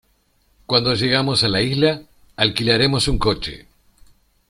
[0.65, 2.01] Cuando llegamos a la isla,
[2.35, 3.67] alquilaremos un coche.